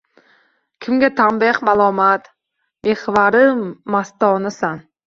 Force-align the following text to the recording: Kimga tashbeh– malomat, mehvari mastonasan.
Kimga 0.85 1.09
tashbeh– 1.19 1.61
malomat, 1.69 2.27
mehvari 2.89 3.47
mastonasan. 3.97 4.87